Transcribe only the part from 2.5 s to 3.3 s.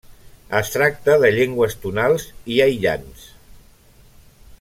i aïllants.